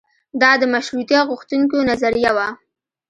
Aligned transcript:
دا 0.41 0.51
د 0.61 0.63
مشروطیه 0.73 1.21
غوښتونکیو 1.29 1.87
نظریه 1.89 2.31
وه. 2.37 2.47